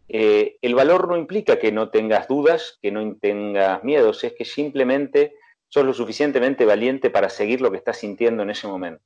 Eh, 0.08 0.56
el 0.62 0.74
valor 0.74 1.08
no 1.08 1.16
implica 1.16 1.58
que 1.58 1.72
no 1.72 1.90
tengas 1.90 2.28
dudas, 2.28 2.78
que 2.80 2.90
no 2.90 3.16
tengas 3.16 3.82
miedos, 3.82 4.22
es 4.24 4.34
que 4.34 4.44
simplemente 4.44 5.34
sos 5.68 5.84
lo 5.84 5.92
suficientemente 5.92 6.64
valiente 6.64 7.10
para 7.10 7.28
seguir 7.28 7.60
lo 7.60 7.70
que 7.70 7.76
estás 7.78 7.98
sintiendo 7.98 8.42
en 8.42 8.50
ese 8.50 8.68
momento. 8.68 9.02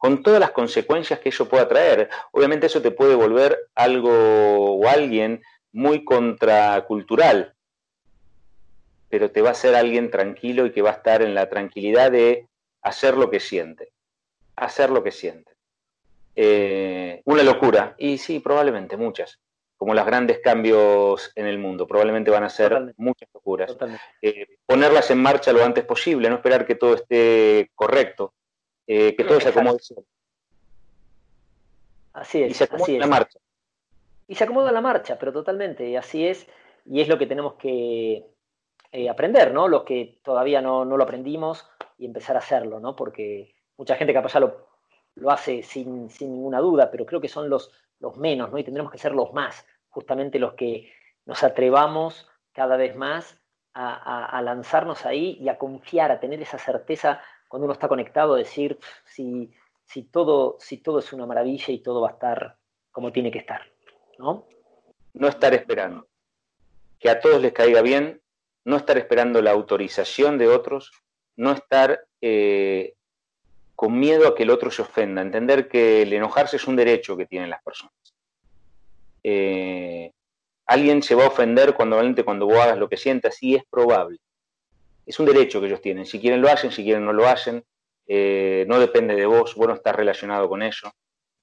Con 0.00 0.22
todas 0.22 0.40
las 0.40 0.52
consecuencias 0.52 1.20
que 1.20 1.28
eso 1.28 1.46
pueda 1.46 1.68
traer. 1.68 2.08
Obviamente 2.32 2.66
eso 2.66 2.80
te 2.80 2.90
puede 2.90 3.14
volver 3.14 3.58
algo 3.74 4.78
o 4.78 4.88
alguien 4.88 5.42
muy 5.72 6.04
contracultural, 6.06 7.54
pero 9.10 9.30
te 9.30 9.42
va 9.42 9.50
a 9.50 9.54
ser 9.54 9.74
alguien 9.74 10.10
tranquilo 10.10 10.64
y 10.64 10.72
que 10.72 10.80
va 10.80 10.88
a 10.88 10.94
estar 10.94 11.20
en 11.20 11.34
la 11.34 11.50
tranquilidad 11.50 12.10
de 12.10 12.48
hacer 12.80 13.18
lo 13.18 13.28
que 13.28 13.40
siente. 13.40 13.92
Hacer 14.56 14.88
lo 14.88 15.04
que 15.04 15.12
siente. 15.12 15.52
Eh, 16.34 17.20
una 17.26 17.42
locura. 17.42 17.94
Y 17.98 18.16
sí, 18.16 18.40
probablemente 18.40 18.96
muchas 18.96 19.38
como 19.80 19.94
los 19.94 20.04
grandes 20.04 20.40
cambios 20.40 21.32
en 21.34 21.46
el 21.46 21.58
mundo. 21.58 21.86
Probablemente 21.86 22.30
van 22.30 22.44
a 22.44 22.50
ser 22.50 22.92
muchas 22.98 23.30
locuras. 23.32 23.74
Eh, 24.20 24.58
ponerlas 24.66 25.10
en 25.10 25.22
marcha 25.22 25.54
lo 25.54 25.64
antes 25.64 25.86
posible, 25.86 26.28
no 26.28 26.34
esperar 26.34 26.66
que 26.66 26.74
todo 26.74 26.94
esté 26.96 27.70
correcto, 27.74 28.34
eh, 28.86 29.14
que 29.16 29.24
todo 29.24 29.40
se 29.40 29.48
acomode. 29.48 29.78
Así 32.12 32.42
es. 32.42 32.50
Y 32.50 32.54
se 32.54 32.64
acomoda 32.64 32.98
la 32.98 33.06
marcha. 33.06 33.38
Y 34.26 34.34
se 34.34 34.44
acomoda 34.44 34.72
la 34.72 34.80
marcha, 34.80 35.18
pero 35.18 35.32
totalmente, 35.32 35.88
y 35.88 35.96
así 35.96 36.26
es, 36.26 36.46
y 36.84 37.00
es 37.00 37.08
lo 37.08 37.18
que 37.18 37.26
tenemos 37.26 37.54
que 37.54 38.24
eh, 38.92 39.08
aprender, 39.08 39.52
¿no? 39.52 39.68
Los 39.68 39.82
que 39.82 40.20
todavía 40.22 40.62
no, 40.62 40.84
lo 40.84 41.02
aprendimos 41.02 41.68
y 41.98 42.06
empezar 42.06 42.36
a 42.36 42.40
hacerlo, 42.40 42.80
¿no? 42.80 42.94
Porque 42.94 43.54
mucha 43.76 43.96
gente 43.96 44.14
capaz 44.14 44.34
ya 44.34 44.40
lo, 44.40 44.68
lo 45.16 45.30
hace 45.30 45.62
sin, 45.62 46.10
sin 46.10 46.32
ninguna 46.32 46.60
duda, 46.60 46.90
pero 46.90 47.06
creo 47.06 47.20
que 47.20 47.28
son 47.28 47.48
los, 47.50 47.72
los 47.98 48.16
menos, 48.16 48.50
¿no? 48.50 48.58
Y 48.58 48.64
tendremos 48.64 48.92
que 48.92 48.98
ser 48.98 49.12
los 49.12 49.32
más, 49.32 49.66
justamente 49.88 50.38
los 50.38 50.54
que 50.54 50.92
nos 51.26 51.42
atrevamos 51.42 52.28
cada 52.52 52.76
vez 52.76 52.96
más 52.96 53.36
a, 53.72 54.42
lanzarnos 54.42 55.06
ahí 55.06 55.38
y 55.40 55.48
a 55.48 55.58
confiar, 55.58 56.10
a 56.10 56.20
tener 56.20 56.40
esa 56.42 56.58
certeza 56.58 57.22
cuando 57.50 57.64
uno 57.64 57.72
está 57.72 57.88
conectado, 57.88 58.36
decir 58.36 58.78
si, 59.04 59.50
si, 59.84 60.04
todo, 60.04 60.56
si 60.60 60.76
todo 60.76 61.00
es 61.00 61.12
una 61.12 61.26
maravilla 61.26 61.74
y 61.74 61.80
todo 61.80 62.00
va 62.00 62.10
a 62.10 62.12
estar 62.12 62.56
como 62.92 63.10
tiene 63.10 63.32
que 63.32 63.40
estar, 63.40 63.60
¿no? 64.18 64.46
No 65.14 65.26
estar 65.26 65.52
esperando. 65.52 66.06
Que 67.00 67.10
a 67.10 67.18
todos 67.18 67.42
les 67.42 67.52
caiga 67.52 67.82
bien, 67.82 68.22
no 68.64 68.76
estar 68.76 68.96
esperando 68.98 69.42
la 69.42 69.50
autorización 69.50 70.38
de 70.38 70.46
otros, 70.46 70.92
no 71.34 71.50
estar 71.50 72.06
eh, 72.20 72.94
con 73.74 73.98
miedo 73.98 74.28
a 74.28 74.36
que 74.36 74.44
el 74.44 74.50
otro 74.50 74.70
se 74.70 74.82
ofenda, 74.82 75.20
entender 75.20 75.66
que 75.66 76.02
el 76.02 76.12
enojarse 76.12 76.54
es 76.54 76.68
un 76.68 76.76
derecho 76.76 77.16
que 77.16 77.26
tienen 77.26 77.50
las 77.50 77.64
personas. 77.64 78.14
Eh, 79.24 80.12
alguien 80.66 81.02
se 81.02 81.16
va 81.16 81.24
a 81.24 81.28
ofender 81.28 81.74
cuando, 81.74 82.00
cuando 82.24 82.46
vos 82.46 82.60
hagas 82.60 82.78
lo 82.78 82.88
que 82.88 82.96
sientas 82.96 83.42
y 83.42 83.56
es 83.56 83.64
probable. 83.68 84.20
Es 85.10 85.18
un 85.18 85.26
derecho 85.26 85.60
que 85.60 85.66
ellos 85.66 85.80
tienen. 85.80 86.06
Si 86.06 86.20
quieren 86.20 86.40
lo 86.40 86.48
hacen, 86.48 86.70
si 86.70 86.84
quieren 86.84 87.04
no 87.04 87.12
lo 87.12 87.26
hacen. 87.26 87.64
Eh, 88.06 88.64
no 88.68 88.78
depende 88.78 89.16
de 89.16 89.26
vos, 89.26 89.56
vos 89.56 89.66
no 89.66 89.74
estás 89.74 89.96
relacionado 89.96 90.48
con 90.48 90.62
eso. 90.62 90.92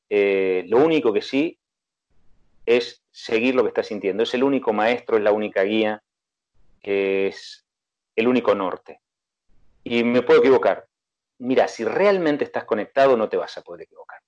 Eh, 0.10 0.63
lo 0.69 0.77
único 0.77 1.12
que 1.12 1.21
sí 1.21 1.60
es 2.65 3.03
seguir 3.12 3.56
lo 3.56 3.63
que 3.63 3.67
estás 3.67 3.88
sintiendo. 3.88 4.23
Es 4.23 4.34
el 4.34 4.45
único 4.45 4.71
maestro, 4.71 5.17
es 5.17 5.23
la 5.23 5.34
única 5.34 5.63
guía, 5.63 6.01
es 6.82 7.65
el 8.15 8.30
único 8.30 8.56
norte. 8.56 9.01
Y 9.84 10.01
me 10.06 10.21
puedo 10.21 10.39
equivocar, 10.39 10.88
mira, 11.39 11.67
si 11.67 11.84
realmente 11.84 12.45
estás 12.45 12.63
conectado 12.63 13.17
no 13.17 13.27
te 13.27 13.36
vas 13.36 13.58
a 13.58 13.63
poder 13.63 13.82
equivocar. 13.82 14.21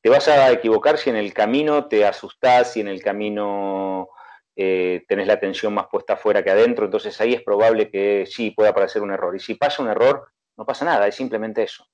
Te 0.00 0.08
vas 0.08 0.26
a 0.28 0.50
equivocar 0.50 0.96
si 0.96 1.10
en 1.10 1.16
el 1.16 1.34
camino 1.34 1.84
te 1.86 2.06
asustás, 2.06 2.72
si 2.72 2.80
en 2.80 2.88
el 2.88 3.02
camino 3.02 4.08
eh, 4.54 5.04
tenés 5.08 5.26
la 5.26 5.34
atención 5.34 5.72
más 5.72 5.86
puesta 5.86 6.14
afuera 6.14 6.42
que 6.42 6.50
adentro, 6.50 6.84
entonces 6.84 7.18
ahí 7.20 7.34
es 7.34 7.42
probable 7.42 7.90
que 7.90 8.26
sí 8.26 8.50
pueda 8.50 8.70
aparecer 8.70 9.02
un 9.02 9.12
error. 9.12 9.34
Y 9.34 9.40
si 9.40 9.54
pasa 9.54 9.82
un 9.82 9.88
error, 9.88 10.28
no 10.56 10.66
pasa 10.66 10.84
nada, 10.84 11.06
es 11.06 11.14
simplemente 11.14 11.62
eso. 11.62 11.86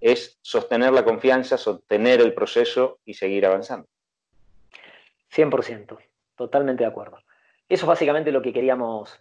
Es 0.00 0.38
sostener 0.42 0.92
la 0.92 1.04
confianza, 1.04 1.56
sostener 1.56 2.20
el 2.20 2.34
proceso 2.34 2.98
y 3.04 3.14
seguir 3.14 3.46
avanzando. 3.46 3.88
100%, 5.34 5.98
totalmente 6.36 6.84
de 6.84 6.90
acuerdo. 6.90 7.18
Eso 7.68 7.84
es 7.84 7.88
básicamente 7.88 8.30
lo 8.30 8.42
que 8.42 8.52
queríamos 8.52 9.18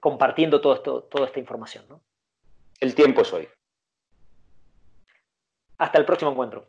compartiendo 0.00 0.60
todo 0.60 0.74
esto, 0.74 1.02
toda 1.04 1.26
esta 1.26 1.38
información. 1.38 1.84
¿no? 1.88 2.02
El 2.80 2.94
tiempo 2.94 3.22
es 3.22 3.32
hoy. 3.32 3.48
Hasta 5.78 5.98
el 5.98 6.04
próximo 6.04 6.32
encuentro. 6.32 6.68